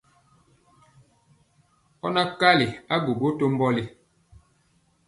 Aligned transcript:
Ɔ 2.05 2.07
naa 2.13 2.27
kwali 2.37 2.67
agwogwo 2.93 3.27
to 3.37 3.45
mbɔli. 3.53 3.83